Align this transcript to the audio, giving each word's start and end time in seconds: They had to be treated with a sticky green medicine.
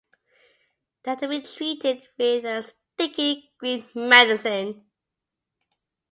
They 1.03 1.11
had 1.11 1.19
to 1.19 1.27
be 1.27 1.43
treated 1.43 2.07
with 2.17 2.43
a 2.43 2.63
sticky 2.63 3.53
green 3.59 3.87
medicine. 3.93 4.85